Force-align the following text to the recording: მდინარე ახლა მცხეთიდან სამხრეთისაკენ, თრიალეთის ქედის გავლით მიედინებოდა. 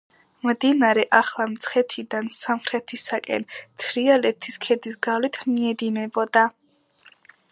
მდინარე 0.49 1.01
ახლა 1.17 1.45
მცხეთიდან 1.51 2.31
სამხრეთისაკენ, 2.37 3.45
თრიალეთის 3.83 4.59
ქედის 4.65 4.99
გავლით 5.09 5.41
მიედინებოდა. 5.53 6.49